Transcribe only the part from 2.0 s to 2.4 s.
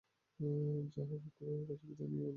নিয়ে এলুম।